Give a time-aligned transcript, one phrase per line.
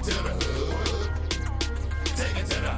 [0.00, 0.22] Take it to
[2.62, 2.72] the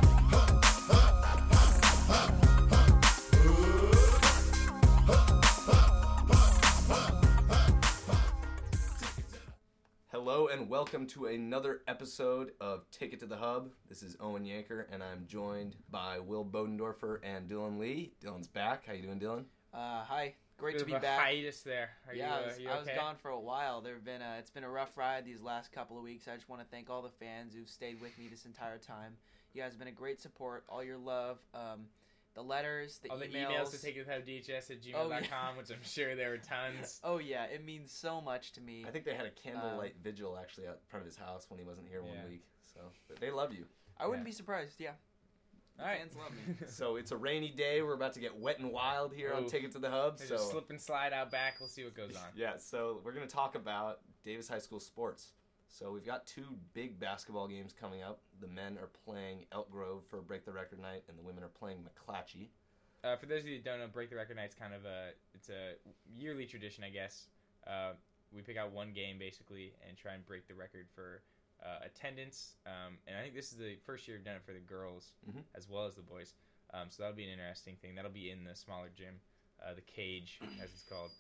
[10.09, 13.71] Hello and welcome to another episode of Take It to the Hub.
[13.89, 18.15] This is Owen Yancher and I'm joined by Will Bodendorfer and Dylan Lee.
[18.21, 18.85] Dylan's back.
[18.85, 19.45] How you doing, Dylan?
[19.73, 21.21] Uh, hi, great to be back.
[21.21, 21.91] hiatus there.
[22.09, 22.97] Are yeah, you, I uh, was, you I was okay?
[22.97, 23.81] gone for a while.
[23.81, 26.29] There've been a, it's been a rough ride these last couple of weeks.
[26.29, 29.17] I just want to thank all the fans who've stayed with me this entire time.
[29.53, 30.65] You guys have been a great support.
[30.69, 31.87] All your love, um,
[32.35, 33.49] the letters, the All the emails.
[33.51, 35.59] emails to take it with DHS at Oh, gmail.com, yeah.
[35.59, 37.01] which I'm sure there were tons.
[37.05, 38.85] Oh yeah, it means so much to me.
[38.87, 41.65] I think they had a candlelight vigil actually out front of his house when he
[41.67, 42.21] wasn't here Yeah.
[42.23, 42.45] one week.
[42.73, 43.67] So but they love you.
[43.99, 44.31] I wouldn't Yeah.
[44.31, 44.77] be surprised.
[44.81, 44.93] Yeah,
[45.83, 45.99] All right.
[45.99, 46.55] fans love me.
[46.69, 47.83] So it's a rainy day.
[47.83, 49.51] We're about to get wet and wild here on Oof.
[49.51, 50.19] Take It to the Hub.
[50.19, 51.57] So slip and slide out back.
[51.61, 52.23] We'll see what goes on.
[52.37, 55.33] Yeah, so we're going to talk about Davis High School sports.
[55.69, 58.21] So we've got two big basketball games coming up.
[58.41, 61.49] The men are playing Elk Grove for Break the Record Night, and the women are
[61.49, 62.49] playing McClatchy.
[63.03, 65.11] Uh, for those of you that don't know, Break the Record Night's kind of a
[65.35, 65.73] it's a
[66.15, 67.27] yearly tradition, I guess.
[67.67, 67.93] Uh,
[68.35, 71.23] we pick out one game basically and try and break the record for
[71.65, 72.57] uh, attendance.
[72.67, 75.13] Um, and I think this is the first year we've done it for the girls
[75.29, 75.45] Mhm.
[75.55, 76.35] as well as the boys.
[76.75, 77.95] Um, so that'll be an interesting thing.
[77.95, 79.21] That'll be in the smaller gym,
[79.65, 81.11] uh, the cage as it's called.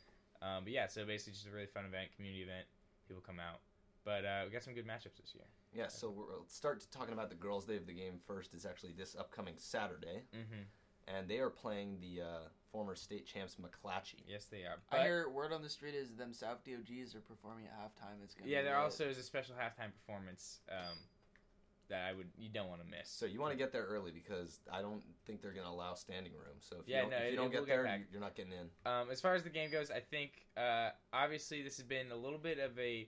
[0.40, 2.66] Um, but yeah, so basically just a really fun event, community event.
[3.06, 3.60] People come out.
[4.04, 5.44] But uh, we got some good matchups this year.
[5.72, 8.52] Yeah, so we'll start talking about the girls' day of the game first.
[8.52, 10.62] Is actually this upcoming Saturday, Mm-hmm.
[11.06, 14.22] and they are playing the uh, former state champs McClatchy.
[14.26, 14.78] Yes, they are.
[14.90, 18.22] I hear word on the street is them South DOGs are performing at halftime.
[18.24, 20.96] It's gonna Yeah, there also is a special halftime performance um,
[21.88, 23.08] that I would you don't want to miss.
[23.10, 25.92] So you want to get there early because I don't think they're going to allow
[25.94, 26.56] standing room.
[26.60, 28.00] So if you Yeah, don't, no, if you don't it get will get there, back.
[28.10, 28.90] you're not getting in.
[28.90, 32.16] Um, as far as the game goes, I think uh, obviously this has been a
[32.16, 33.06] little bit of a.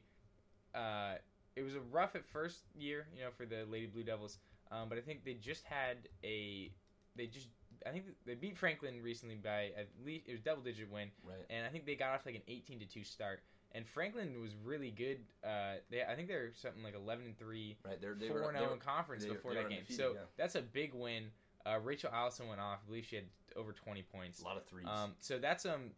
[0.74, 1.14] Uh,
[1.56, 4.38] it was a rough at first year, you know, for the Lady Blue Devils,
[4.72, 6.70] um, but I think they just had a.
[7.16, 7.46] They just,
[7.86, 11.36] I think they beat Franklin recently by at least it was double digit win, Right.
[11.50, 13.40] and I think they got off like an eighteen to two start.
[13.72, 15.18] And Franklin was really good.
[15.44, 18.00] Uh, they, I think they're something like eleven and three Right.
[18.00, 19.78] They're they four were, and they zero were in conference before that game.
[19.78, 20.20] undefeated, So yeah.
[20.36, 21.24] that's a big win.
[21.66, 22.78] Uh, Rachel Allison went off.
[22.84, 23.24] I believe she had
[23.56, 24.40] over twenty points.
[24.42, 24.86] a lot of threes.
[24.88, 25.90] Um, so that's um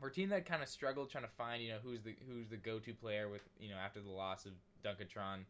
[0.00, 2.48] for a team that kind of struggled trying to find you know who's the who's
[2.48, 4.52] the go to player with you know after the loss of
[4.84, 5.44] Duncatron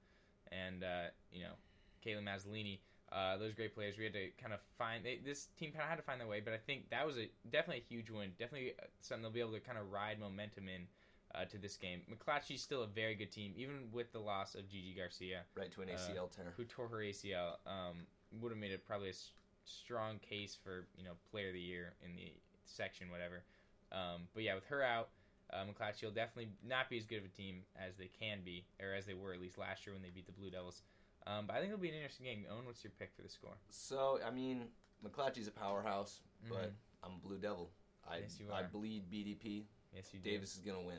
[0.51, 1.53] and uh, you know
[2.05, 2.81] Caitlin Mazzolini.
[3.13, 3.99] Uh, those great players.
[3.99, 6.27] We had to kind of find they, this team kind of had to find their
[6.27, 8.31] way, but I think that was a definitely a huge win.
[8.39, 10.87] Definitely uh, something they'll be able to kind of ride momentum in
[11.35, 12.01] uh, to this game.
[12.11, 15.83] McClatchy's still a very good team, even with the loss of Gigi Garcia right to
[15.83, 16.55] an uh, ACL tear.
[16.57, 18.07] who tore her ACL, um,
[18.41, 19.33] would have made it probably a s-
[19.65, 22.33] strong case for you know player of the year in the
[22.65, 23.43] section, whatever.
[23.93, 25.11] Um, but yeah, with her out,
[25.53, 28.65] uh, McClatchy will definitely not be as good of a team as they can be,
[28.81, 30.81] or as they were at least last year when they beat the Blue Devils.
[31.27, 32.45] Um, but I think it'll be an interesting game.
[32.51, 33.57] Owen, what's your pick for the score?
[33.71, 34.65] So I mean,
[35.05, 36.75] McClatchy's a powerhouse, but Mhm.
[37.05, 37.71] I'm a Blue Devil.
[38.09, 38.61] I Yes, you are.
[38.61, 39.67] I bleed BDP.
[39.95, 40.31] Yes, you do.
[40.31, 40.99] Davis is gonna win.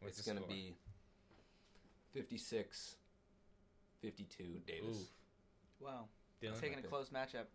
[0.00, 0.76] What's it's gonna be
[2.12, 2.96] 56
[4.00, 4.96] 52 Davis.
[4.96, 5.08] Oof.
[5.80, 6.08] Wow.
[6.42, 6.60] Dylan?
[6.60, 7.46] taking a close matchup.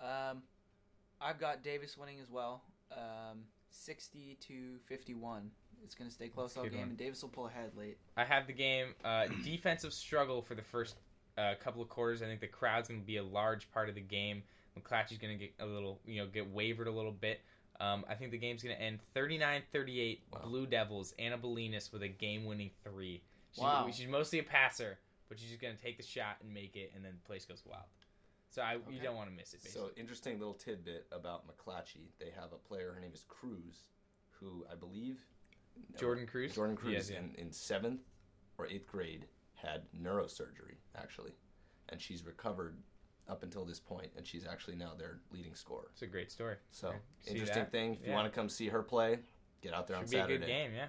[0.00, 0.42] Um,
[1.20, 2.62] I've got Davis winning as well.
[2.92, 5.50] Um, 60 to 51.
[5.82, 6.88] It's going to stay close all game, one.
[6.90, 7.98] and Davis will pull ahead late.
[8.16, 10.96] I have the game uh, defensive struggle for the first
[11.38, 12.22] uh, couple of quarters.
[12.22, 14.42] I think the crowd's going to be a large part of the game.
[14.78, 17.40] McClatchy's going to get a little, you know, get wavered a little bit.
[17.80, 20.40] Um, I think the game's going to end 39-38 Wow.
[20.44, 21.12] Blue Devils.
[21.18, 23.22] Anna Belinas with a game-winning three.
[23.52, 23.88] She, Wow.
[23.92, 26.92] She's mostly a passer, but she's just going to take the shot and make it,
[26.94, 27.84] and then the place goes wild.
[28.50, 28.94] So I, Okay.
[28.94, 29.62] you don't want to miss it.
[29.64, 29.88] Basically.
[29.88, 32.10] So interesting little tidbit about McClatchy.
[32.20, 32.92] They have a player.
[32.94, 33.82] Her name is Cruz,
[34.30, 35.18] who I believe
[35.98, 36.54] Jordan Cruz.
[36.54, 37.18] Jordan Cruz Yes, yeah.
[37.18, 38.00] in, in seventh
[38.58, 39.26] or eighth grade
[39.64, 41.32] had neurosurgery actually,
[41.88, 42.76] and she's recovered
[43.28, 45.86] up until this point, and she's actually now their leading scorer.
[45.92, 46.56] It's a great story.
[46.70, 46.92] So.
[47.20, 47.72] See interesting that?
[47.72, 47.98] thing.
[48.00, 49.20] If you want to come see her play,
[49.62, 50.38] get out there on Should be a Saturday.
[50.38, 50.70] good game.
[50.76, 50.86] Yeah.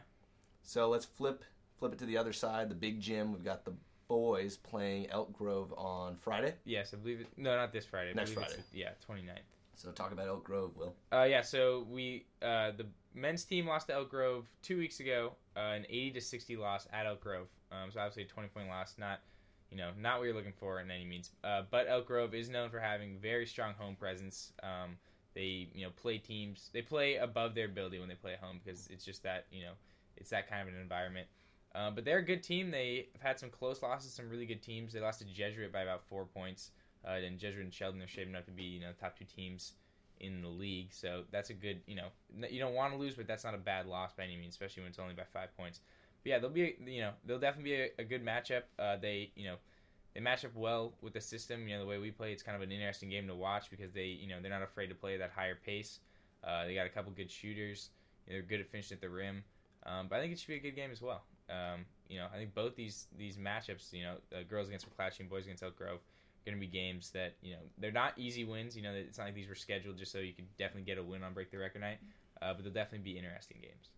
[0.63, 1.43] So let's flip
[1.79, 3.31] flip it to the other side, the big gym.
[3.33, 3.73] We've got the
[4.07, 6.55] boys playing Elk Grove on Friday.
[6.65, 7.27] Yes, I believe it.
[7.37, 8.13] No, not this Friday.
[8.13, 8.63] Next it's Friday.
[8.73, 9.39] yeah, 29th.
[9.75, 10.95] So talk about Elk Grove, Will.
[11.11, 15.33] Uh, yeah, so we uh, the men's team lost to Elk Grove two weeks ago,
[15.55, 17.47] uh, an eighty to sixty loss at Elk Grove.
[17.83, 19.19] Um, so obviously a twenty point loss, not
[19.71, 21.31] you know not what you're looking for in any means.
[21.43, 24.53] Uh, but Elk Grove is known for having very strong home presence.
[24.63, 24.97] Um,
[25.33, 28.59] they you know play teams, they play above their ability when they play at home
[28.63, 29.73] because it's just that you know
[30.17, 31.27] it's that kind of an environment.
[31.73, 32.71] Uh, but they're a good team.
[32.71, 34.93] They have had some close losses, some really good teams.
[34.93, 36.71] They lost to Jesuit by about four points.
[37.05, 39.73] Uh, and Jesuit and Sheldon are shaping up to be you know top two teams
[40.19, 40.87] in the league.
[40.91, 42.07] So that's a good, you know,
[42.49, 44.83] you don't want to lose, but that's not a bad loss by any means, especially
[44.83, 45.81] when it's only by five points.
[46.25, 48.63] But yeah, they'll be, you know, they'll definitely be a, a good matchup.
[48.79, 49.57] Uh, they, you know,
[50.15, 51.67] they match up well with the system.
[51.67, 53.91] You know, the way we play, it's kind of an interesting game to watch because
[53.91, 55.99] they, you know, they're not afraid to play at that higher pace.
[56.43, 57.91] Uh, they got a couple good shooters.
[58.27, 59.43] They're good at finishing at the rim.
[59.85, 61.21] Um, but I think it should be a good game as well.
[61.47, 65.19] Um, you know, I think both these these matchups, you know, uh, girls against McClatchy
[65.19, 68.13] and boys against Elk Grove, are going to be games that you know they're not
[68.17, 68.75] easy wins.
[68.75, 71.03] You know, it's not like these were scheduled just so you could definitely get a
[71.03, 71.99] win on break the record night.
[72.41, 73.89] Uh, but they'll definitely be interesting games.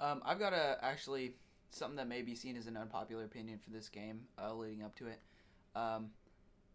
[0.00, 1.34] Um, I've got a actually
[1.70, 4.94] something that may be seen as an unpopular opinion for this game uh, leading up
[4.96, 5.20] to it.
[5.74, 6.10] Um,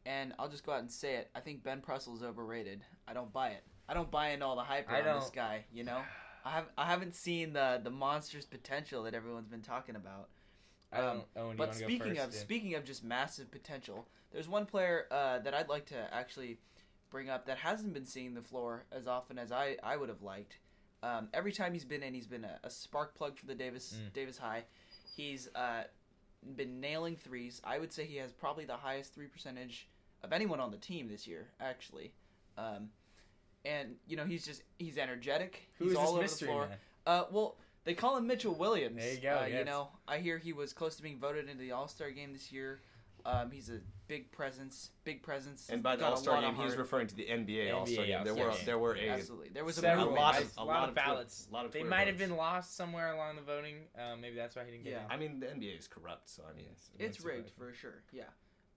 [0.06, 1.30] and I'll just go out and say it.
[1.34, 2.84] I think Ben Pressel's overrated.
[3.08, 3.64] I don't buy it.
[3.88, 5.66] I don't buy into all the hype around this guy.
[5.74, 6.02] You know,
[6.46, 10.30] I have I haven't seen the the monstrous potential that everyone's been talking about.
[10.92, 11.24] Um,
[11.58, 12.28] But speaking first?
[12.28, 16.60] of speaking of just massive potential, there's one player uh, that I'd like to actually
[17.10, 20.22] bring up that hasn't been seeing the floor as often as I, I would have
[20.22, 20.58] liked.
[21.04, 23.94] Um, every time he's been in, he's been a, a spark plug for the Davis
[23.96, 24.14] Mm.
[24.14, 24.64] Davis High.
[25.16, 25.84] He's uh,
[26.56, 27.62] been nailing threes.
[27.64, 29.88] I would say he has probably the highest three percentage
[30.24, 32.14] of anyone on the team this year, actually.
[32.58, 32.90] Um,
[33.66, 35.70] and you know he's just he's energetic.
[35.78, 36.68] Who he's is all this over mystery the floor.
[36.68, 36.78] man?
[37.06, 37.56] Uh, well,
[37.86, 38.98] they call him Mitchell Williams.
[38.98, 41.60] There you go, Uh, You know, I hear he was close to being voted into
[41.62, 42.80] the All Star game this year.
[43.26, 45.70] Um, he's a big presence, big presence.
[45.70, 48.24] And by the All Star game, he's referring to the NBA, NBA All Star game.
[48.24, 48.66] There All-Star were game.
[48.66, 49.50] there were a absolutely.
[49.50, 50.24] There was a Several, movement.
[50.24, 51.48] lot of- a a lot lot of of Twitter- ballots.
[51.52, 53.76] lot of they might have been lost somewhere along the voting.
[53.98, 55.06] Uh, maybe that's why he didn't get Yeah.
[55.06, 55.12] in.
[55.12, 58.04] I mean, the NBA is corrupt, so I mean, Yes, It's rigged for sure.
[58.12, 58.24] Yeah.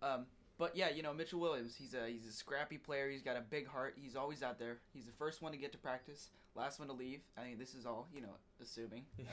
[0.03, 0.27] Um,
[0.59, 1.75] but yeah, you know Mitchell Williams.
[1.77, 3.11] He's a he's a scrappy player.
[3.11, 3.95] He's got a big heart.
[4.01, 4.79] He's always out there.
[4.93, 7.21] He's the first one to get to practice, last one to leave.
[7.37, 9.25] I mean this is all you know, assuming uh,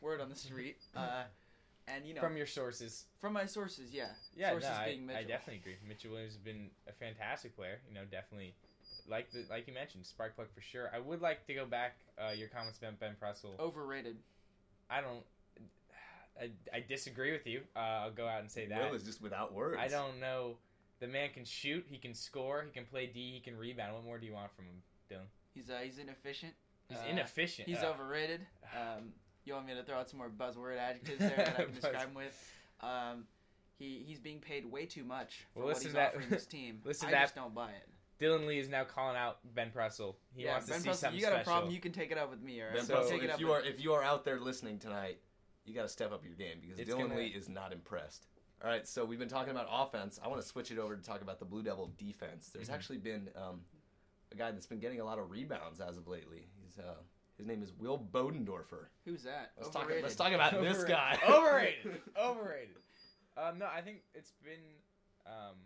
[0.00, 0.78] word on the street.
[0.94, 1.24] Uh,
[1.88, 3.04] and you know From your sources.
[3.20, 4.08] from my sources, yeah.
[4.36, 5.20] Yeah, sources no, I, being Mitchell.
[5.20, 5.76] I definitely agree.
[5.86, 7.80] Mitchell Williams has been a fantastic player.
[7.88, 8.54] You know, definitely,
[9.08, 10.90] like the like you mentioned, spark plug for sure.
[10.94, 13.58] I would like to go back uh, your comments about Ben Pressel.
[13.58, 14.16] overrated.
[14.90, 15.24] I don't.
[16.40, 17.60] I, I disagree with you.
[17.76, 18.90] Uh, I'll go out and say that.
[18.90, 19.78] Will is just without words.
[19.80, 20.56] I don't know.
[21.00, 21.84] The man can shoot.
[21.88, 22.62] He can score.
[22.66, 23.32] He can play D.
[23.34, 23.94] He can rebound.
[23.94, 25.26] What more do you want from him, Dylan?
[25.54, 26.54] He's uh, he's inefficient.
[26.88, 27.68] He's Uh, inefficient.
[27.68, 28.40] He's Uh, overrated.
[28.76, 29.12] Um,
[29.46, 32.08] you want me to throw out some more buzzword adjectives there that I can describe
[32.08, 32.52] him with?
[32.80, 33.24] Um,
[33.78, 36.46] he he's being paid way too much for Well, what he's to that- offering this
[36.46, 36.80] team.
[36.84, 37.88] listen I to that- just don't buy it.
[38.20, 40.14] Dylan Lee is now calling out Ben Pressel.
[40.36, 41.40] He yeah, wants Ben to see Pressel, something you got special.
[41.40, 42.60] a problem, you can take it up with me.
[42.60, 44.02] All right, Ben So- Pressel, take it if up you with are if you are
[44.04, 45.18] out there listening tonight,
[45.64, 48.26] you got to step up your game because It's Dylan gonna- Lee is not impressed.
[48.62, 50.18] All right, so we've been talking about offense.
[50.22, 52.48] I want to switch it over to talk about the Blue Devil defense.
[52.54, 52.74] There's Mhm.
[52.74, 53.60] actually been um,
[54.32, 56.46] a guy that's been getting a lot of rebounds as of lately.
[56.62, 56.94] He's uh,
[57.36, 58.86] his name is Will Bodendorfer.
[59.04, 59.52] Who's that?
[59.56, 59.82] Let's talk.
[59.82, 60.04] Overrated.
[60.04, 61.18] Let's talk about this guy.
[61.28, 62.00] Overrated.
[62.20, 62.76] Overrated.
[63.36, 64.62] Um, no, I think it's been
[65.26, 65.56] um,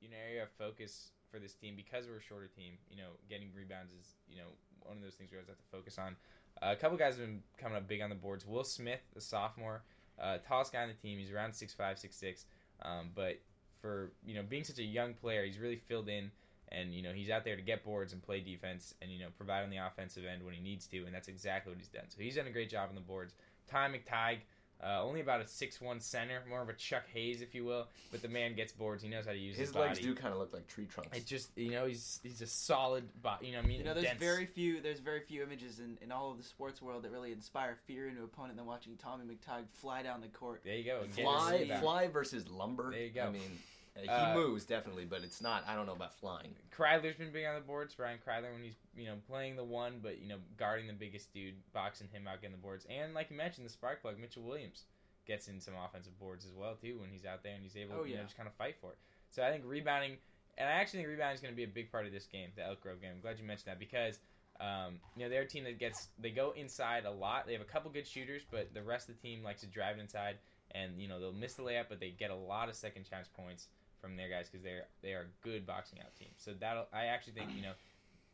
[0.00, 2.74] you know area of focus for this team because we're a shorter team.
[2.90, 4.48] You know, getting rebounds is you know
[4.80, 6.16] one of those things we always have to focus on.
[6.62, 8.46] Uh, a couple guys have been coming up big on the boards.
[8.46, 9.82] Will Smith, the sophomore,
[10.20, 11.18] uh, tallest guy on the team.
[11.18, 12.46] He's around six five, six six.
[12.82, 13.40] Um, but
[13.80, 16.30] for you know being such a young player, he's really filled in.
[16.72, 19.26] And you know he's out there to get boards and play defense, and you know
[19.36, 22.04] provide on the offensive end when he needs to, and that's exactly what he's done.
[22.08, 23.34] So he's done a great job on the boards.
[23.68, 24.38] Ty McTighe,
[24.82, 27.86] uh, only about a six one center, more of a Chuck Hayes, if you will.
[28.10, 29.02] But the man gets boards.
[29.02, 30.08] He knows how to use his, His legs body.
[30.08, 31.16] do kind of look like tree trunks.
[31.16, 33.46] It just you know he's he's a solid body.
[33.46, 33.78] You know what I mean?
[33.78, 34.20] You know, there's dense.
[34.20, 34.80] very few.
[34.80, 38.06] There's very few images in, in all of the sports world that really inspire fear
[38.08, 40.62] into an opponent than watching Tommy McTighe fly down the court.
[40.64, 41.02] There you go.
[41.08, 41.80] Fly, rid of that.
[41.80, 42.90] fly versus lumber.
[42.90, 43.24] There you go.
[43.24, 43.58] I mean,
[44.00, 45.64] he Uh, moves definitely, but it's not.
[45.66, 46.54] I don't know about flying.
[46.70, 47.94] Kreidler's been big on the boards.
[47.94, 51.32] Brian Kreidler when he's you know playing the one, but you know guarding the biggest
[51.32, 54.42] dude, boxing him out, getting the boards, and like you mentioned, the spark plug Mitchell
[54.42, 54.84] Williams
[55.26, 57.94] gets in some offensive boards as well too when he's out there and he's able
[58.00, 58.98] Oh, to you know just kind of fight for it.
[59.30, 60.16] So I think rebounding,
[60.58, 62.50] and I actually think rebounding is going to be a big part of this game,
[62.56, 63.10] the Elk Grove game.
[63.14, 64.18] I'm glad you mentioned that because.
[64.58, 67.46] Um, you know they're a team that gets they go inside a lot.
[67.46, 69.98] They have a couple good shooters, but the rest of the team likes to drive
[69.98, 70.36] inside,
[70.72, 73.26] and you know they'll miss the layup, but they get a lot of second chance
[73.26, 73.68] points
[74.00, 76.28] from their guys because they're they are a good boxing out team.
[76.36, 77.72] So that I actually think you know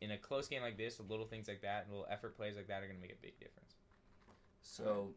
[0.01, 2.83] in a close game like this, little things like that, little effort plays like that
[2.83, 3.73] are going to make a big difference.
[4.61, 5.15] So,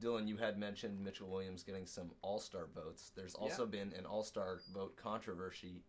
[0.00, 3.12] Dylan, you had mentioned Mitchell Williams getting some All Star votes.
[3.16, 5.82] There's also been an All Star vote controversy,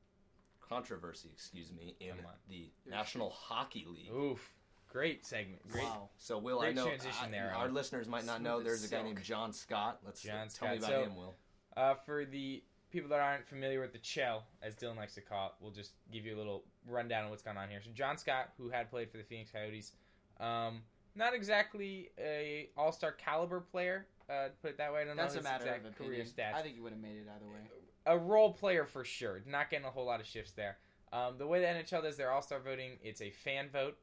[0.62, 2.32] controversy, excuse me, in Come on.
[2.50, 4.12] the There's- National Hockey League.
[4.14, 4.54] Oof,
[4.88, 5.84] great segment, great.
[5.84, 6.10] Wow.
[6.18, 7.74] So, Will, I know transition I- there, our Owen.
[7.74, 8.64] listeners might not Smooth know.
[8.64, 9.06] There's a guy silk.
[9.08, 10.00] named John Scott.
[10.06, 11.36] Let's John tell me about So- him, Will.
[11.76, 15.48] Uh, for the people that aren't familiar with the Chell, as Dylan likes to call
[15.48, 17.80] it, we'll just give you a little rundown of what's going on here.
[17.84, 19.94] So John Scott, who had played for the Phoenix Coyotes,
[20.40, 20.82] um,
[21.16, 25.02] not exactly a All Star caliber player, uh, to put it that way.
[25.02, 26.56] I don't That's know his matter exact of career stats.
[26.56, 27.60] I think he would have made it either way.
[28.06, 29.42] a role player for sure.
[29.46, 30.78] Not getting a whole lot of shifts there.
[31.14, 33.98] Um, the way the NHL does their All Star voting, it's a fan vote.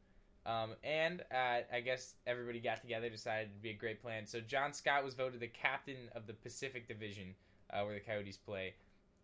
[0.46, 4.26] Um, and uh, I guess everybody got together, decided it'd be a great plan.
[4.26, 7.34] So John Scott was voted the captain of the Pacific Division,
[7.72, 8.74] uh, where the Coyotes play.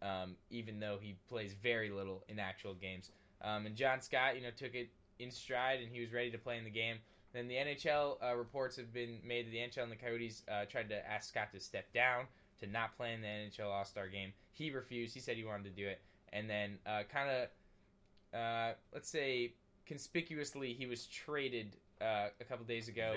[0.03, 3.11] um, even though he plays very little in actual games.
[3.43, 6.39] Um, and John Scott, you know, took it in stride and he was ready to
[6.39, 6.97] play in the game.
[7.33, 10.67] Then the NHL uh, reports have been made that the NHL and the Coyotes uh,
[10.67, 12.27] tried to ask Scott to step down
[12.61, 14.33] to not play in the NHL All Star game.
[14.53, 15.15] He refused.
[15.15, 16.01] He said he wanted to do it.
[16.33, 19.55] And then, uh, kind of, uh, let's say,
[19.87, 23.13] conspicuously, he was traded uh, a couple days ago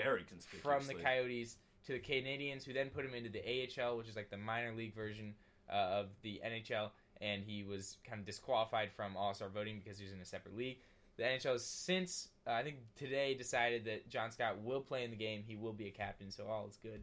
[0.62, 1.56] from the Coyotes
[1.86, 4.74] to the Canadiens, who then put him into the AHL, which is like the minor
[4.74, 5.34] league version
[5.70, 9.98] uh, of the NHL, and he was kind of disqualified from All Star voting because
[9.98, 10.78] he was in a separate league.
[11.16, 15.10] The NHL has since, uh, I think today, decided that John Scott will play in
[15.10, 15.42] the game.
[15.46, 17.02] He will be a captain, so all is good.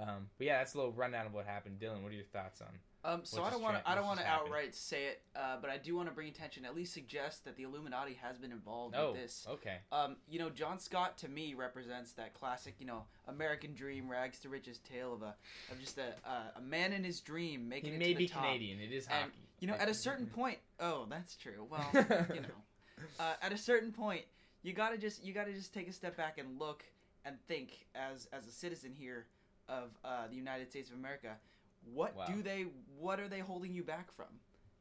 [0.00, 1.78] Um, but yeah, that's a little rundown of what happened.
[1.80, 2.68] Dylan, what are your thoughts on?
[3.04, 3.88] Um, so I don't want to.
[3.88, 6.64] I don't want to outright say it, uh, but I do want to bring attention.
[6.64, 9.46] At least suggest that the Illuminati has been involved Oh, with this.
[9.48, 9.76] okay.
[9.92, 14.40] Um, you know, John Scott to me represents that classic, you know, American dream, rags
[14.40, 15.34] to riches tale of a
[15.70, 18.24] of just a uh, a man in his dream He making it may to the
[18.24, 18.44] be top.
[18.44, 18.80] Canadian.
[18.80, 19.34] It is And, And, hockey.
[19.60, 21.66] You know, at a certain point, oh, that's true.
[21.70, 21.88] Well,
[22.34, 24.22] you know, uh, at a certain point,
[24.62, 26.84] you gotta just you gotta just take a step back and look
[27.24, 29.26] and think as as a citizen here
[29.68, 31.36] of uh, the United States of America.
[31.92, 32.26] What Wow.
[32.26, 32.66] do they?
[32.98, 34.26] What are they holding you back from?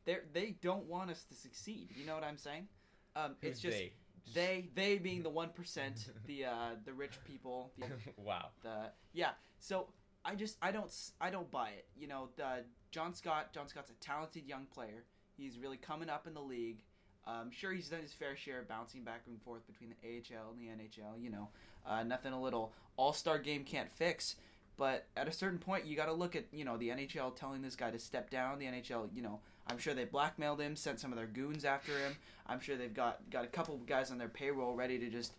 [0.05, 1.89] They they don't want us to succeed.
[1.95, 2.67] You know what I'm saying?
[3.15, 3.93] Um, it's just they?
[4.33, 8.49] they they being the one percent, the uh, the rich people, the wow.
[8.63, 9.31] the yeah.
[9.59, 9.87] So
[10.25, 10.91] I just I don't
[11.21, 11.85] I don't buy it.
[11.95, 13.53] You know, the John Scott.
[13.53, 15.03] John Scott's a talented young player.
[15.37, 16.83] He's really coming up in the league.
[17.25, 20.51] I'm sure he's done his fair share of bouncing back and forth between the AHL
[20.51, 21.21] and the NHL.
[21.21, 21.49] You know,
[21.85, 24.35] uh, nothing a little All Star game can't fix.
[24.77, 27.61] But at a certain point, you got to look at you know the NHL telling
[27.61, 28.59] this guy to step down.
[28.59, 31.97] The NHL, you know, I'm sure they blackmailed him, sent some of their goons after
[31.97, 32.15] him.
[32.45, 35.33] I'm sure they've got got a couple of guys on their payroll ready to just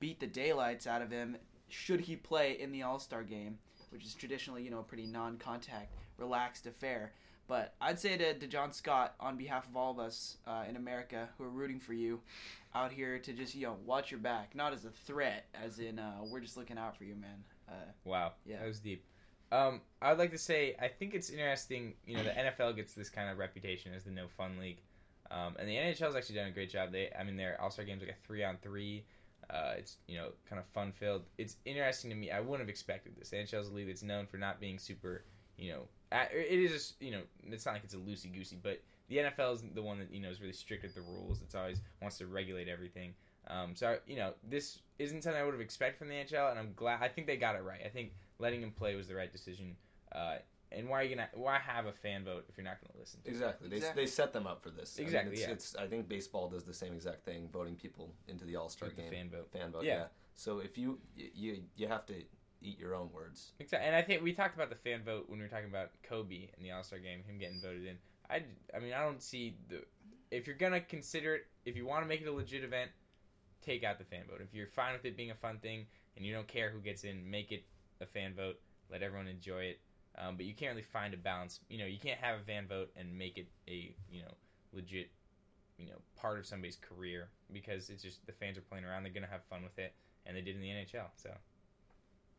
[0.00, 1.36] beat the daylights out of him
[1.70, 3.58] should he play in the All Star game,
[3.90, 7.12] which is traditionally you know a pretty non-contact, relaxed affair.
[7.46, 10.76] But I'd say to, to John Scott, on behalf of all of us uh, in
[10.76, 12.20] America who are rooting for you,
[12.74, 15.98] out here to just you know watch your back, not as a threat, as in
[15.98, 17.44] uh, we're just looking out for you, man.
[17.70, 17.74] Uh,
[18.04, 18.32] Wow.
[18.44, 18.58] Yeah.
[18.58, 19.04] That was deep.
[19.52, 21.94] Um, I would like to say I think it's interesting.
[22.06, 24.80] You know, the NFL gets this kind of reputation as the no fun league,
[25.30, 26.92] um, and the NHL has actually done a great job.
[26.92, 29.04] They, I mean, their All Star games like a three on three.
[29.48, 31.22] Uh, it's you know kind of fun filled.
[31.36, 32.30] It's interesting to me.
[32.30, 33.30] I wouldn't have expected this.
[33.30, 35.24] The NHL is a league that's known for not being super.
[35.58, 38.56] You know, at, it is just, you know it's not like it's a loosey goosey,
[38.62, 41.42] but the NFL is the one that you know is really strict with the rules.
[41.42, 43.14] It's always wants to regulate everything.
[43.50, 46.58] Um, so you know, this isn't something I would have expected from the NHL, and
[46.58, 47.02] I'm glad.
[47.02, 47.80] I think they got it right.
[47.84, 49.76] I think letting him play was the right decision.
[50.12, 50.36] Uh,
[50.72, 53.20] and why are you gonna why have a fan vote if you're not gonna listen?
[53.22, 53.32] To it?
[53.32, 53.68] Exactly.
[53.68, 54.02] They, Exactly.
[54.04, 54.94] they set them up for this.
[54.96, 55.50] I mean, Exactly, it's, yeah.
[55.50, 58.88] it's I think baseball does the same exact thing, voting people into the All Star
[58.88, 59.10] With the game.
[59.10, 59.50] fan vote.
[59.52, 59.84] Fan vote.
[59.84, 59.94] Yeah.
[59.96, 60.04] Yeah.
[60.36, 62.14] So if you you you have to
[62.62, 63.52] eat your own words.
[63.58, 63.86] Exactly.
[63.86, 66.48] And I think we talked about the fan vote when we were talking about Kobe
[66.56, 67.96] in the All Star game, him getting voted in.
[68.28, 68.42] I,
[68.74, 69.82] I mean, I don't see the
[70.30, 72.90] if you're gonna consider it, if you want to make it a legit event,
[73.64, 74.40] take out the fan vote.
[74.40, 75.86] If you're fine with it being a fun thing
[76.16, 77.64] and you don't care who gets in, make it
[78.00, 78.58] a fan vote.
[78.90, 79.80] Let everyone enjoy it.
[80.18, 81.60] Um, but you can't really find a balance.
[81.68, 84.34] You know, you can't have a fan vote and make it a you know
[84.72, 85.10] legit
[85.78, 89.04] you know part of somebody's career because it's just the fans are playing around.
[89.04, 89.94] They're gonna have fun with it,
[90.26, 91.06] and they did in the NHL.
[91.16, 91.30] So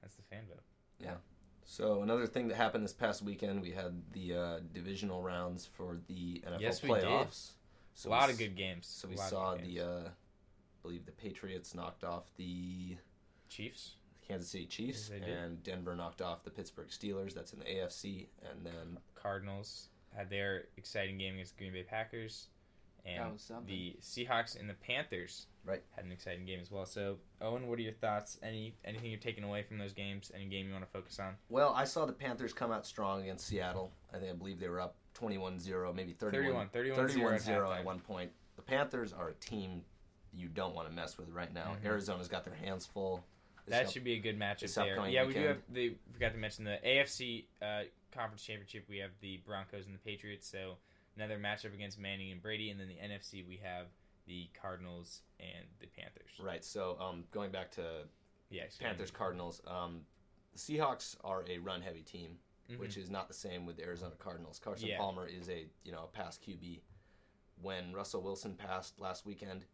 [0.01, 0.63] that's the fan vote.
[1.00, 1.16] Yeah.
[1.63, 6.00] So another thing that happened this past weekend, we had the uh, divisional rounds for
[6.08, 7.51] the NFL Yes, playoffs.
[7.94, 8.88] So a lot of good games.
[8.88, 10.10] So we A lot of saw the, uh,
[10.82, 12.98] believe the Patriots knocked off the
[13.50, 13.96] Chiefs.
[14.28, 17.34] Kansas City Chiefs, Yes, and Denver knocked off the Pittsburgh Steelers.
[17.34, 21.84] That's in the AFC, and then Cardinals had their exciting game against the Green Bay
[21.84, 22.48] Packers,
[23.04, 25.84] That and was the Seahawks and the Panthers Right.
[25.96, 26.86] had an exciting game as well.
[26.86, 28.38] So, Owen, what are your thoughts?
[28.42, 30.32] Any anything you're taking away from those games?
[30.34, 31.36] Any game you want to focus on?
[31.50, 33.92] well, I saw the Panthers come out strong against Seattle.
[34.14, 37.86] I think I believe they were up 21-0, maybe 31 31, 31, 31-0 at at
[37.86, 38.32] one point.
[38.56, 39.84] The Panthers are a team
[40.34, 41.76] you don't want to mess with right now.
[41.82, 41.86] Mhm.
[41.86, 43.24] Arizona's got their hands full.
[43.68, 45.08] That up- should be a good matchup there.
[45.08, 45.62] Yeah, we do have.
[45.70, 48.88] The forgot to mention the AFC uh, Conference Championship.
[48.90, 50.48] We have the Broncos and the Patriots.
[50.48, 50.78] So
[51.16, 53.88] another matchup against Manning and Brady, and then the NFC we have
[54.26, 56.30] the Cardinals and the Panthers.
[56.40, 56.64] Right.
[56.64, 58.08] So um, going back to
[58.50, 60.06] Yeah, Panthers Cardinals, um,
[60.54, 62.80] the Seahawks are a run heavy team, Mhm.
[62.80, 64.60] which is not the same with the Arizona Cardinals.
[64.60, 64.98] Carson Yeah.
[64.98, 66.82] Palmer is a you know a pass QB.
[67.62, 69.66] When Russell Wilson passed last weekend,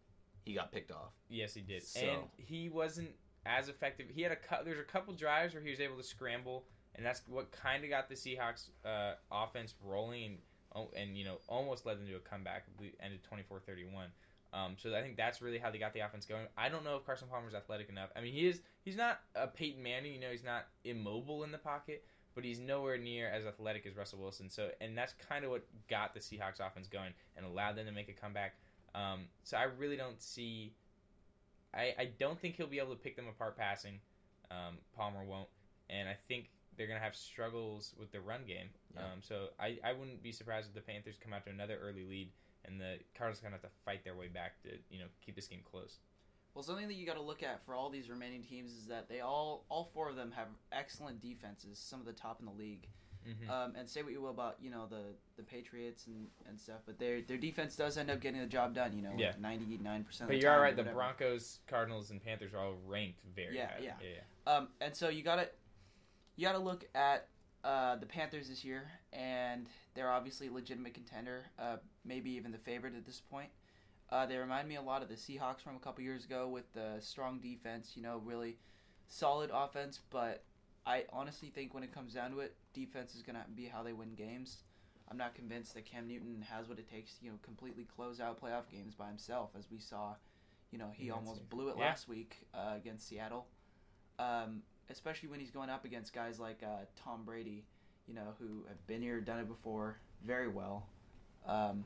[0.48, 1.12] he got picked off.
[1.30, 3.10] Yes, he did, So- and he wasn't
[3.46, 4.08] as effective.
[4.10, 7.22] He had a there's a couple drives where he was able to scramble, and that's
[7.28, 10.38] what kind of got the Seahawks uh, offense rolling, and
[10.76, 12.66] oh, and you know almost led them to a comeback.
[12.80, 14.08] We ended 24-31.
[14.54, 16.48] Um, so I think that's really how they got the offense going.
[16.58, 18.10] I don't know if Carson Palmer's athletic enough.
[18.16, 18.62] I mean, he is.
[18.84, 20.14] He's not a Peyton Manning.
[20.14, 23.96] You know, he's not immobile in the pocket, but he's nowhere near as athletic as
[23.98, 24.50] Russell Wilson.
[24.50, 27.92] So, and that's kind of what got the Seahawks offense going and allowed them to
[27.92, 28.56] make a comeback.
[28.96, 30.74] Um, so I really don't see.
[31.74, 34.00] I, I don't think he'll be able to pick them apart passing.
[34.50, 35.50] Um, Palmer won't,
[35.90, 38.70] and I think they're gonna have struggles with the run game.
[38.96, 39.02] Yeah.
[39.02, 42.04] Um, so I, I wouldn't be surprised if the Panthers come out to another early
[42.04, 42.30] lead,
[42.66, 45.48] and the Cardinals gonna have to fight their way back to you know keep this
[45.48, 45.98] game close.
[46.58, 49.08] Well, something that you got to look at for all these remaining teams is that
[49.08, 52.52] they all, all four of them have excellent defenses, some of the top in the
[52.52, 52.88] league.
[53.28, 53.50] Mm-hmm.
[53.52, 55.04] Um, and say what you will about you know the
[55.36, 58.74] the Patriots and, and stuff, but their their defense does end up getting the job
[58.74, 58.94] done.
[58.96, 59.34] You know, Yeah.
[59.40, 60.30] ninety nine percent.
[60.30, 60.42] Of the biggest.
[60.42, 60.76] But you're all right.
[60.76, 63.80] The Broncos, Cardinals, and Panthers are all ranked very Yeah, high.
[63.82, 63.94] yeah.
[64.02, 64.08] yeah,
[64.48, 64.54] yeah.
[64.54, 65.50] Um, and so you gotta
[66.38, 67.28] you gotta look at
[67.64, 72.58] uh, the Panthers this year, and they're obviously a legitimate contender, uh, maybe even the
[72.58, 73.50] favorite at this point.
[74.10, 76.72] Uh, they remind me a lot of the Seahawks from a couple years ago with
[76.74, 78.58] the strong defense, you know, really
[79.08, 80.00] solid offense.
[80.10, 80.44] But
[80.86, 83.94] I honestly think when it comes down to it, defense is gonna be how they
[83.94, 84.64] win games.
[85.10, 88.20] I'm not convinced that Cam Newton has what it takes to you know completely close
[88.20, 90.16] out playoff games by himself, as we saw.
[90.72, 91.86] You know, he Against almost blew it yeah.
[91.86, 93.48] last week uh, against Seattle
[94.20, 97.66] um, especially when he's going up against guys like uh, Tom Brady,
[98.08, 100.88] you know, who have been here, done it before very well,
[101.46, 101.86] um,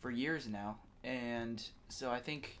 [0.00, 0.78] for years now.
[1.04, 2.58] And so I think,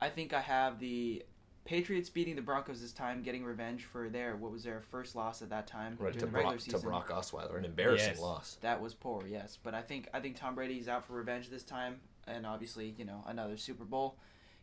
[0.00, 1.24] I think I have the
[1.64, 5.40] Patriots beating the Broncos this time, getting revenge for their what was their first loss
[5.40, 6.86] at that time Right during to the regular Brock, to.
[6.86, 8.20] Brock Osweiler, an embarrassing Yes.
[8.20, 8.58] loss.
[8.60, 9.58] That was poor, yes.
[9.62, 13.04] But I think I think Tom Brady's out for revenge this time, and obviously, you
[13.06, 14.18] know, another Super Bowl.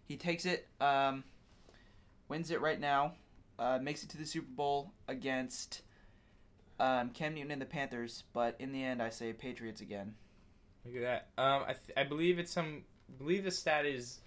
[0.05, 1.23] He takes it, um,
[2.27, 3.13] wins it right now,
[3.57, 5.81] uh, makes it to the Super Bowl against
[6.79, 8.23] um, Cam Newton and the Panthers.
[8.33, 10.15] But in the end, I say Patriots again.
[10.85, 11.01] Look at
[11.35, 11.41] that.
[11.41, 12.83] Um, I, th- I believe it's some.
[13.09, 14.19] I believe the stat is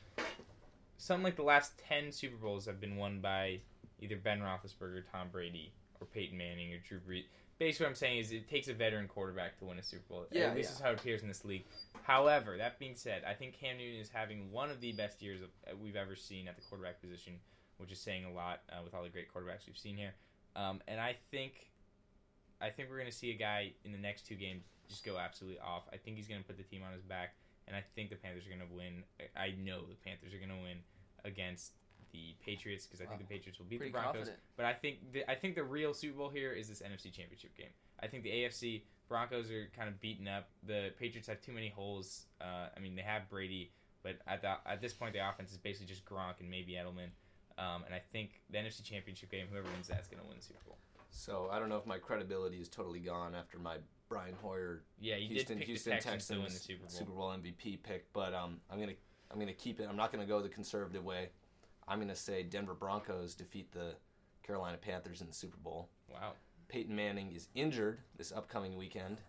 [0.96, 3.60] something like the last ten Super Bowls have been won by
[4.00, 7.24] either Ben Roethlisberger, Tom Brady, or Peyton Manning or Drew Brees.
[7.58, 10.26] Basically, what I'm saying is it takes a veteran quarterback to win a Super Bowl.
[10.32, 10.74] Yeah, least yeah.
[10.74, 11.64] is how it appears in this league.
[12.02, 15.40] However, that being said, I think Cam Newton is having one of the best years
[15.40, 17.34] of, uh, we've ever seen at the quarterback position,
[17.78, 20.14] which is saying a lot uh, with all the great quarterbacks we've seen here.
[20.56, 21.70] Um, and I think,
[22.60, 25.16] I think we're going to see a guy in the next two games just go
[25.16, 25.84] absolutely off.
[25.92, 28.16] I think he's going to put the team on his back, and I think the
[28.16, 29.04] Panthers are going to win.
[29.36, 30.78] I- I know the Panthers are going to win
[31.24, 31.72] against
[32.12, 33.26] the Patriots because I think Wow.
[33.28, 34.14] the Patriots will beat Pretty the Broncos.
[34.28, 34.42] confident.
[34.56, 37.56] But I think the, I think the real Super Bowl here is this NFC Championship
[37.56, 37.70] game.
[38.00, 40.48] I think the AFC Broncos are kind of beaten up.
[40.64, 42.26] The Patriots have too many holes.
[42.40, 43.72] Uh, I mean, they have Brady,
[44.02, 47.10] but at the, at this point, the offense is basically just Gronk and maybe Edelman.
[47.58, 50.36] Um, and I think the NFC Championship game, whoever wins that is going to win
[50.36, 50.78] the Super Bowl.
[51.10, 53.76] So I don't know if my credibility is totally gone after my
[54.14, 57.12] Brian Hoyer Yeah, you Houston, did pick Houston the Texans, to win the Texans Super
[57.12, 57.30] Bowl.
[57.30, 58.92] MVP pick, but um, I'm gonna
[59.30, 59.88] I'm gonna keep it.
[59.88, 61.30] I'm not gonna go the conservative way.
[61.88, 63.94] I'm gonna say Denver Broncos defeat the
[64.42, 65.88] Carolina Panthers in the Super Bowl.
[66.08, 66.32] Wow.
[66.68, 69.20] Peyton Manning is injured this upcoming weekend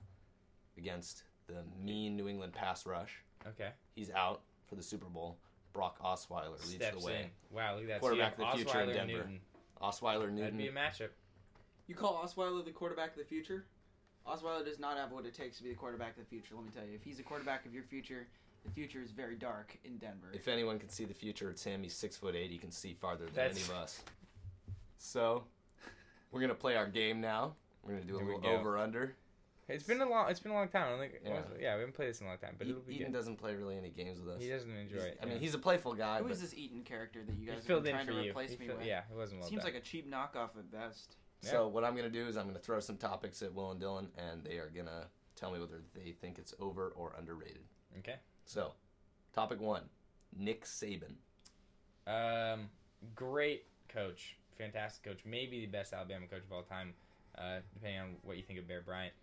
[0.77, 3.23] against the mean New England pass rush.
[3.47, 3.69] Okay.
[3.95, 5.37] He's out for the Super Bowl.
[5.73, 7.21] Brock Osweiler leads Steps the way.
[7.23, 7.55] in.
[7.55, 7.99] Wow, look at that.
[7.99, 9.13] Quarterback so of the have future in Osweiler and Denver.
[9.13, 9.39] Newton.
[9.81, 11.09] Osweiler That'd be a matchup.
[11.87, 13.65] You call Osweiler the quarterback of the future?
[14.27, 16.55] Osweiler does not have what it takes to be the quarterback of the future.
[16.55, 18.27] Let me tell you, if he's the quarterback of your future,
[18.63, 20.31] the future is very dark in Denver.
[20.33, 21.83] If anyone can see the future, it's him.
[21.83, 22.49] He's six foot eight.
[22.49, 24.01] He can see farther than That's- any of us.
[24.97, 25.45] So,
[26.31, 27.55] we're gonna play our game now.
[27.83, 29.15] We're gonna do a Here little over under.
[29.67, 30.29] It's been a long.
[30.29, 30.87] It's been a long time.
[30.87, 31.13] I don't think.
[31.23, 31.41] Yeah.
[31.59, 33.13] Yeah, we haven't played this in a long time, but E- it'll be Eden good.
[33.17, 34.41] doesn't play really any games with us.
[34.41, 35.19] He doesn't enjoy He's- it.
[35.21, 37.63] I mean, he's a playful guy, Who is this Eaton character that you guys have
[37.65, 38.29] filled been trying to you.
[38.31, 38.85] replace He me fill- with?
[38.85, 39.73] yeah, it wasn't well Seems done.
[39.73, 41.15] like a cheap knockoff at best.
[41.51, 44.07] So what I'm gonna do is I'm gonna throw some topics at Will and Dylan,
[44.17, 47.63] and they are gonna tell me whether they think it's over or underrated.
[47.99, 48.15] okay.
[48.45, 48.73] So,
[49.33, 49.83] topic one:
[50.37, 51.15] Nick Saban.
[52.07, 52.69] Um,
[53.15, 56.93] great coach, fantastic coach, maybe the best Alabama coach of all time,
[57.37, 59.13] uh, depending on what you think of Bear Bryant.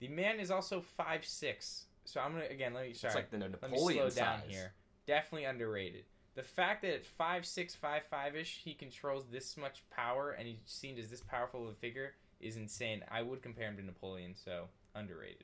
[0.00, 3.30] The man is also five six, so I'm gonna again let me sorry, It's like
[3.30, 4.72] the let me Napoleon slow down here.
[5.06, 6.04] Definitely underrated.
[6.38, 10.46] The fact that at five six, five five ish, he controls this much power and
[10.46, 13.02] he's seen as this powerful of a figure is insane.
[13.10, 15.42] I would compare him to Napoleon, so underrated.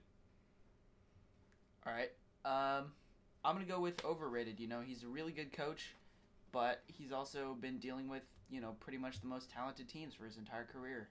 [1.84, 2.12] All right.
[2.44, 2.92] Um,
[3.44, 4.60] I'm gonna go with overrated.
[4.60, 5.96] You know, he's a really good coach,
[6.52, 10.26] but he's also been dealing with you know pretty much the most talented teams for
[10.26, 11.08] his entire career,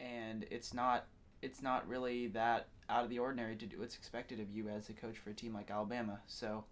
[0.00, 1.06] and it's not
[1.40, 4.88] it's not really that out of the ordinary to do what's expected of you as
[4.88, 6.18] a coach for a team like Alabama.
[6.26, 6.64] So.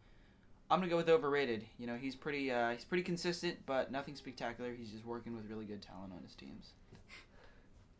[0.72, 1.66] I'm gonna go with overrated.
[1.78, 4.72] You know, he's pretty uh, he's pretty consistent, but nothing spectacular.
[4.72, 6.72] He's just working with really good talent on his teams.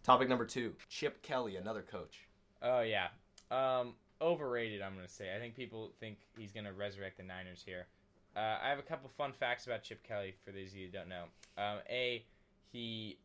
[0.02, 2.20] Topic number two: Chip Kelly, another coach.
[2.62, 3.08] Oh yeah.
[3.50, 4.80] Um, overrated.
[4.80, 5.36] I'm gonna say.
[5.36, 7.88] I think people think he's gonna resurrect the Niners here.
[8.34, 10.92] Uh, I have a couple fun facts about Chip Kelly for those of you who
[10.92, 11.24] don't know.
[11.58, 12.24] Um, a,
[12.72, 13.18] he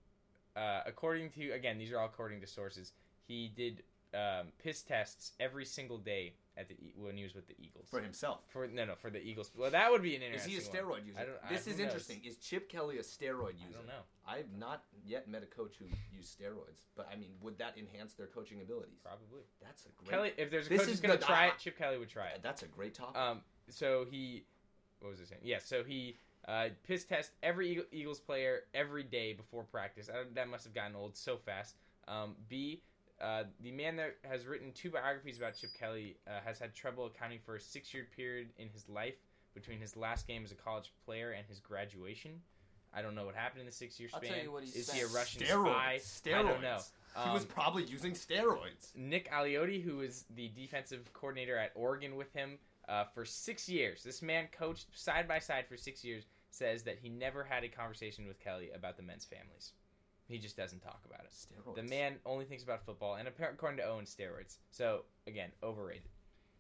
[0.58, 2.92] uh, according to again, these are all according to sources.
[3.26, 3.84] He did
[4.14, 7.88] um, piss tests every single day at the when he was with the Eagles.
[7.90, 8.40] For himself.
[8.50, 9.52] For no, no, for the Eagles.
[9.56, 10.54] Well, that would be an Is interesting.
[10.54, 11.00] he a one.
[11.02, 11.20] steroid user?
[11.20, 11.86] I don't- I- this who is knows?
[11.86, 12.22] interesting.
[12.26, 13.70] Is Chip Kelly a steroid user?
[13.70, 14.02] I don't know.
[14.28, 18.14] I've not yet met a coach who used steroids, but I mean, would that enhance
[18.14, 18.98] their coaching abilities?
[19.04, 19.42] Probably.
[19.62, 20.10] That's a great.
[20.10, 22.40] Kelly, if there's a This coach who's gonna try it, Chip Kelly would try it.
[22.42, 23.18] That's a great topic.
[23.18, 24.44] Um, so he,
[25.00, 25.42] what was I saying?
[25.44, 26.18] Yeah, so he
[26.48, 30.10] uh, piss test every Eagles player every day before practice.
[30.10, 31.76] I, that must have gotten old so fast.
[32.08, 32.82] Um, B,
[33.22, 37.06] uh, the man that has written two biographies about Chip Kelly uh, has had trouble
[37.08, 39.16] accounting for a six-year period in his life
[39.54, 42.32] between his last game as a college player and his graduation.
[42.94, 44.34] I don't know what happened in the six-year I'll span.
[44.34, 45.00] tell you what he Is spent.
[45.00, 45.72] he a Russian steroids.
[45.72, 46.00] spy?
[46.00, 46.34] Steroids.
[46.36, 46.80] I don't know.
[47.26, 48.96] he was Um, probably using steroids.
[48.96, 54.04] Nick Aliotti, who was the defensive coordinator at Oregon with him uh, for six years.
[54.04, 56.26] This man coached side by side for six years.
[56.50, 59.74] Says that he never had a conversation with Kelly about the men's families.
[60.28, 61.32] He just doesn't talk about it.
[61.32, 61.76] Steroids.
[61.76, 64.58] The man only thinks about football, and apparently, according to Owen, steroids.
[64.72, 66.10] So again, overrated.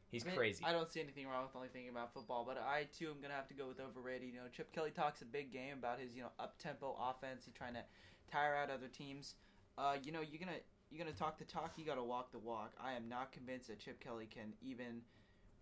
[0.10, 0.64] He's I mean, crazy.
[0.66, 3.34] I don't see anything wrong with only thinking about football, but I too am gonna
[3.34, 4.30] have to go with overrated.
[4.30, 7.44] You know, Chip Kelly talks a big game about his you know up tempo offense.
[7.46, 7.84] He's trying to
[8.32, 9.36] tire out other teams.
[9.78, 11.74] Uh, you know, you're gonna you're gonna talk the talk.
[11.76, 12.74] You gotta walk the walk.
[12.82, 15.02] I am not convinced that Chip Kelly can even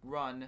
[0.03, 0.47] run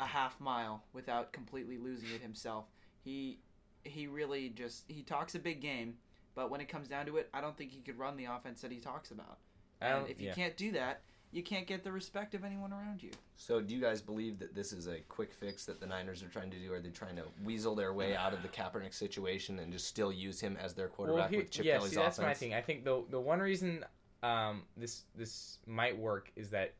[0.00, 2.66] a half mile without completely losing it himself.
[3.04, 3.40] He
[3.84, 5.94] he really just he talks a big game,
[6.36, 8.60] but when it comes down to it, I don't think he could run the offense
[8.60, 9.38] that he talks about.
[9.80, 10.34] And if you yeah.
[10.34, 11.00] can't do that,
[11.32, 13.10] you can't get the respect of anyone around you.
[13.36, 16.28] So, do you guys believe that this is a quick fix that the Niners are
[16.28, 16.72] trying to do?
[16.72, 20.12] Are they trying to weasel their way out of the Kaepernick situation and just still
[20.12, 22.54] use him as their quarterback here- with Chip yeah, Kelly's see, that's my thing.
[22.54, 23.84] I think the the one reason
[24.22, 26.74] um, this this might work is that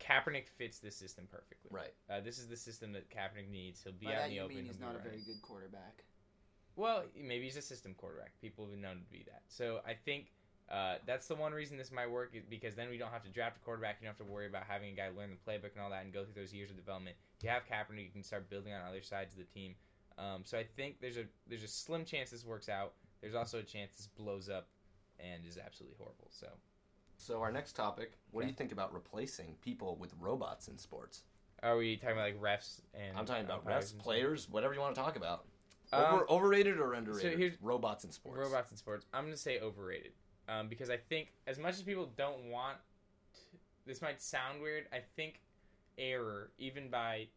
[0.00, 1.70] Kaepernick fits this system perfectly.
[1.70, 1.92] Right.
[2.08, 3.82] Uh, this is the system that Kaepernick needs.
[3.82, 4.56] He'll be By out that in the you open.
[4.56, 5.12] mean he'll he's be not a running.
[5.12, 6.04] very good quarterback.
[6.80, 8.32] Well, maybe he's a system quarterback.
[8.40, 9.42] People have been known to be that.
[9.48, 10.32] So I think
[10.72, 13.28] uh, that's the one reason this might work is because then we don't have to
[13.28, 13.98] draft a quarterback.
[14.00, 16.04] You don't have to worry about having a guy learn the playbook and all that
[16.04, 17.16] and go through those years of development.
[17.36, 19.74] If you have Kaepernick, you can start building on other sides of the team.
[20.16, 22.94] Um, so I think there's a there's a slim chance this works out.
[23.20, 24.68] There's also a chance this blows up
[25.18, 26.28] and is absolutely horrible.
[26.30, 26.46] So
[27.18, 31.24] So, our next topic what do you think about replacing people with robots in sports?
[31.62, 33.18] are we talking about like refs and?
[33.18, 35.44] I'm talking about refs, players, whatever you want to talk about.
[35.92, 37.38] Um, overrated or underrated?
[37.38, 38.38] here's- robots in sports.
[38.38, 39.06] Robots in sports.
[39.12, 40.12] I'm going to say overrated
[40.48, 42.78] um, because I think as much as people don't want,
[43.86, 44.84] this might sound weird.
[44.92, 45.40] I think
[45.98, 47.28] error, even by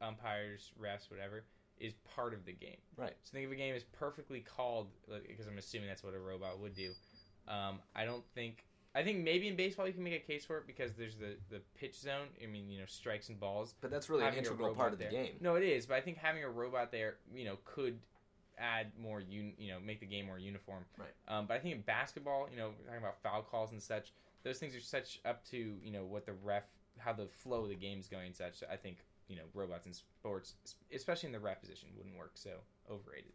[0.00, 1.44] umpires, refs, whatever,
[1.78, 2.76] is part of the game.
[2.96, 3.14] Right.
[3.22, 4.88] So think of a game as perfectly called
[5.26, 6.92] because I'm assuming that's what a robot would do.
[7.48, 8.64] Um, I don't think.
[8.94, 11.36] I think maybe in baseball you can make a case for it because there's the,
[11.48, 12.26] the pitch zone.
[12.42, 14.92] I mean, you know, strikes and balls But that's really an having a integral part
[14.92, 15.12] of the there.
[15.12, 15.34] game.
[15.40, 17.98] No, it is, but I think having a robot there, you know, could
[18.58, 20.84] add more, un- you know, make the game more uniform.
[20.98, 21.08] Right.
[21.28, 24.12] Um, but I think in basketball, you know, we're talking about foul calls and such,
[24.42, 26.64] those things are such up to you know what the ref,
[26.98, 28.62] how the flow of the game's going, and such.
[28.70, 28.98] I think
[29.28, 30.54] you know robots in sports,
[30.94, 32.32] especially in the ref position, wouldn't work.
[32.34, 32.50] So
[32.90, 33.32] overrated.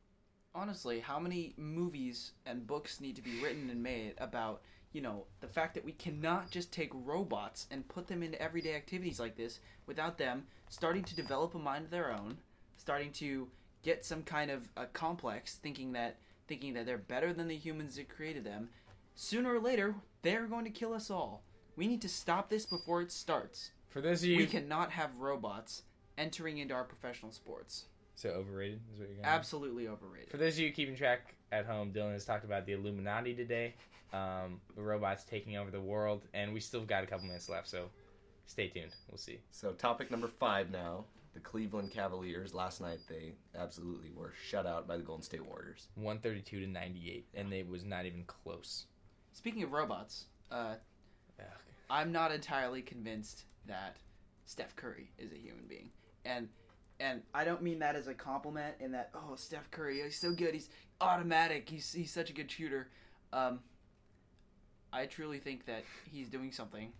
[0.53, 4.61] Honestly, how many movies and books need to be written and made about,
[4.95, 8.75] you know, the fact that we cannot just take robots and put them into everyday
[8.75, 12.37] activities like this without them starting to develop a mind of their own,
[12.77, 13.49] starting to
[13.83, 16.15] get some kind of a complex, thinking that
[16.47, 18.69] thinking that they're better than the humans that created them.
[19.15, 21.43] Sooner or later, they're going to kill us all.
[21.75, 23.71] We need to stop this before it starts.
[23.89, 25.81] For those of you, We cannot have robots
[26.17, 27.85] entering into our professional sports.
[28.15, 29.25] So overrated is what you're going.
[29.25, 30.29] Absolutely overrated.
[30.29, 33.75] For those of you keeping track at home, Dylan has talked about the Illuminati today,
[34.13, 37.67] um, the robots taking over the world, and we still got a couple minutes left,
[37.67, 37.89] so
[38.47, 38.95] stay tuned.
[39.09, 39.39] We'll see.
[39.51, 41.05] So, topic number five now.
[41.33, 42.53] The Cleveland Cavaliers.
[42.53, 45.89] Last night, they absolutely were shut out by the Golden State Warriors.
[45.95, 48.85] 132 to 98, and it was not even close.
[49.33, 50.75] Speaking of robots, uh,
[51.37, 51.45] Ugh.
[51.89, 53.97] I'm not entirely convinced that
[54.45, 55.89] Steph Curry is a human being,
[56.23, 56.47] and
[56.99, 58.75] and I don't mean that as a compliment.
[58.79, 60.69] In that, oh, Steph Curry, he's so good, he's
[61.01, 62.89] automatic, he's he's such a good shooter.
[63.33, 63.59] Um,
[64.93, 66.91] I truly think that he's doing something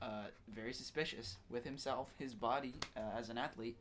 [0.00, 3.76] uh, very suspicious with himself, his body uh, as an athlete.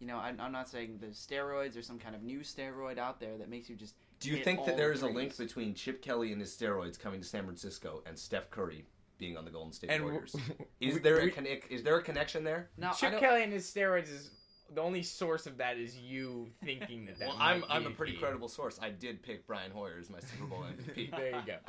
[0.00, 3.18] You know, I'm, I'm not saying there's steroids or some kind of new steroid out
[3.18, 3.94] there that makes you just.
[4.20, 6.98] Do you think that all there is a link between Chip Kelly and his steroids
[6.98, 8.84] coming to San Francisco and Steph Curry
[9.18, 10.32] being on the Golden State And Warriors?
[10.32, 12.68] w- Is we- there a we- Is there a connection there?
[12.76, 14.30] Now, I Chip Kelly and his steroids is
[14.76, 17.28] the only source of that is you thinking that that.
[17.28, 18.18] well, might I'm be I'm a pretty key.
[18.18, 18.78] credible source.
[18.80, 21.10] I did pick Brian Hoyer as my Super Bowl MVP.
[21.16, 21.56] there you go.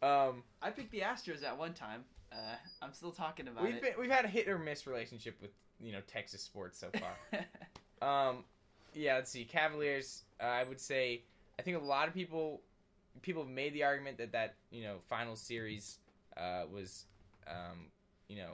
[0.00, 2.04] Um, I picked the Astros at one time.
[2.30, 2.36] Uh,
[2.80, 3.82] I'm still talking about we've it.
[3.82, 7.40] been, we've had a hit or miss relationship with you know Texas sports so far.
[8.30, 8.44] Um,
[8.94, 9.44] yeah, let's see.
[9.44, 10.22] Cavaliers.
[10.40, 11.22] Uh, I would say
[11.58, 12.60] I think a lot of people
[13.22, 15.98] people have made the argument that that you know final series
[16.36, 17.06] uh, was
[17.48, 17.86] um,
[18.28, 18.52] you know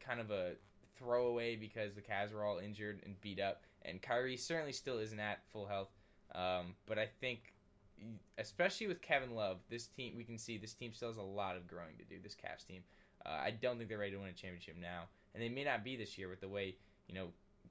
[0.00, 0.54] kind of a
[1.02, 5.18] throwaway because the Cavs were all injured and beat up, and Kyrie certainly still isn't
[5.20, 5.90] at full health.
[6.34, 7.52] Um, but I think,
[8.38, 11.56] especially with Kevin Love, this team we can see this team still has a lot
[11.56, 12.16] of growing to do.
[12.22, 12.82] This Cavs team,
[13.26, 15.84] uh, I don't think they're ready to win a championship now, and they may not
[15.84, 16.76] be this year with the way
[17.08, 17.28] you know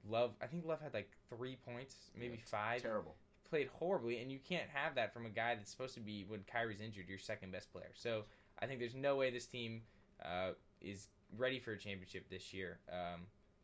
[0.08, 0.32] Love.
[0.42, 3.14] I think Love had like three points, maybe Yeah, five Terrible.
[3.48, 6.40] played horribly, and you can't have that from a guy that's supposed to be when
[6.50, 7.90] Kyrie's injured, your second best player.
[7.94, 8.24] So
[8.60, 9.82] I think there's no way this team
[10.24, 13.20] uh, is ready for a championship this year, um,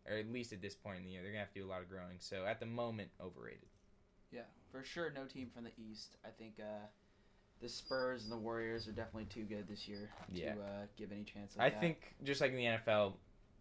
[0.09, 1.23] or at least at this point in the year.
[1.23, 2.17] They're gonna have to do a lot of growing.
[2.19, 3.69] So at the moment, overrated.
[4.31, 6.17] Yeah, for sure, no team from the East.
[6.25, 6.87] I think uh,
[7.61, 10.55] the Spurs and the Warriors are definitely too good this year Yeah.
[10.55, 10.65] to uh,
[10.97, 11.55] give any chance.
[11.59, 11.81] I that.
[11.81, 13.15] think just like in the NFL,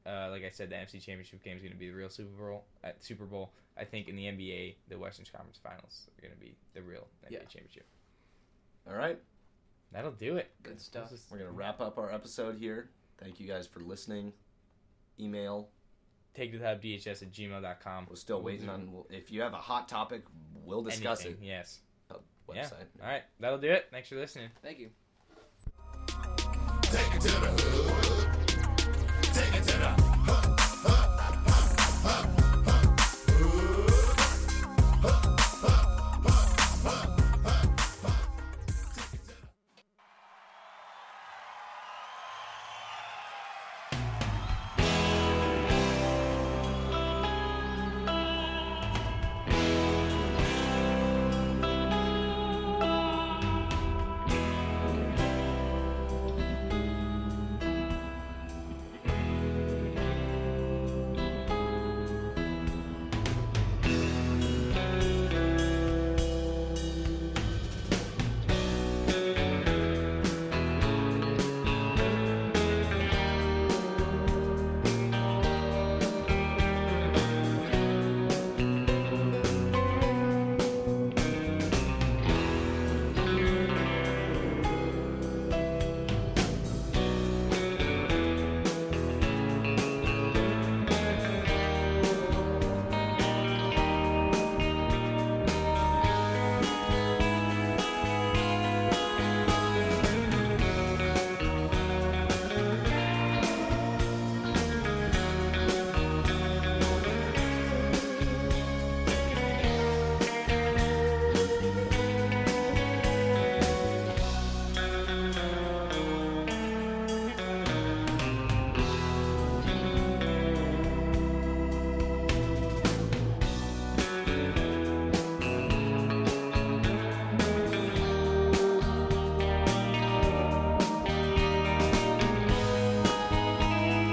[0.06, 2.30] uh, like I said, the NFC Championship game is going to be the real Super
[2.50, 2.66] Bowl.
[2.84, 6.40] At Super Bowl, I think in the NBA, the Western Conference Finals are going to
[6.40, 7.40] be the real NBA Yeah.
[7.40, 7.86] Championship.
[8.90, 9.20] All right.
[9.94, 10.52] That'll do it.
[10.64, 11.12] Good stuff.
[11.14, 12.90] Is- We're going to wrap up our episode here.
[13.18, 14.34] Thank you guys for listening.
[15.20, 15.70] Email.
[16.34, 18.08] Take to the hub DHS at gmail.com.
[18.10, 18.92] We're still waiting on.
[19.10, 20.24] If you have a hot topic,
[20.64, 21.80] we'll discuss Anything, Yes.
[22.12, 22.16] it.
[22.16, 22.20] Uh,
[22.54, 22.64] Yeah.
[22.66, 22.86] website.
[23.02, 23.24] All right.
[23.40, 23.88] That'll do it.
[23.92, 24.50] Thanks for listening.
[24.62, 24.92] Thank you.
[26.84, 27.94] Take it to the hood.